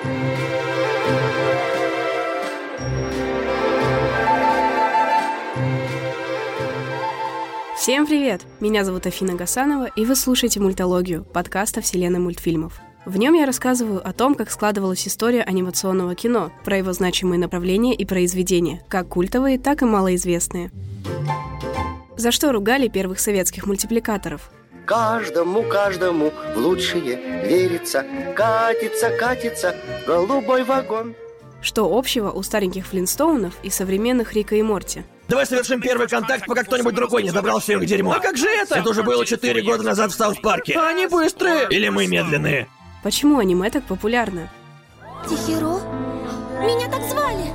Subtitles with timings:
[0.00, 0.12] Всем
[8.06, 8.42] привет!
[8.60, 12.80] Меня зовут Афина Гасанова, и вы слушаете «Мультологию»— подкаста вселенной мультфильмов.
[13.06, 17.94] В нем я рассказываю о том, как складывалась история анимационного кино, про его значимые направления
[17.94, 20.70] и произведения, как культовые, так и малоизвестные.
[22.16, 24.52] За что ругали первых советских мультипликаторов?
[24.88, 27.16] Каждому, каждому в лучшее
[27.46, 29.76] верится Катится, катится
[30.06, 31.14] голубой вагон
[31.60, 35.04] Что общего у стареньких Флинстоунов и современных Рика и Морти?
[35.28, 38.12] Давай совершим первый контакт, пока кто-нибудь другой не забрал все их дерьмо.
[38.12, 38.78] А как же это?
[38.78, 40.78] Это уже было четыре года назад в Саус-парке.
[40.78, 41.66] Они быстрые!
[41.68, 42.66] Или мы медленные.
[43.02, 44.50] Почему аниме так популярно?
[45.28, 45.80] Тихиро?
[46.62, 47.52] Меня так звали!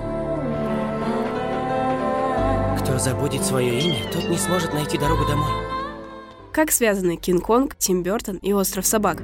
[2.80, 5.83] Кто забудет свое имя, тот не сможет найти дорогу домой.
[6.54, 9.24] Как связаны Кинг-Конг, Тим Бертон и Остров собак?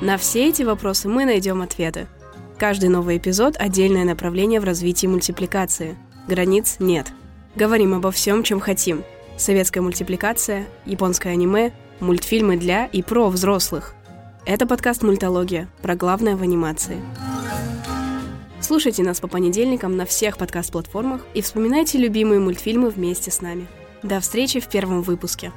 [0.00, 2.06] На все эти вопросы мы найдем ответы.
[2.58, 5.98] Каждый новый эпизод– отдельное направление в развитии мультипликации.
[6.28, 7.12] Границ нет.
[7.54, 9.04] Говорим обо всем, чем хотим.
[9.36, 13.94] Советская мультипликация, японское аниме, мультфильмы для и про взрослых.
[14.46, 17.02] Это подкаст «Мультология» про главное в анимации.
[18.64, 23.66] Слушайте нас по понедельникам на всех подкаст-платформах и вспоминайте любимые мультфильмы вместе с нами.
[24.02, 25.52] До встречи в первом выпуске.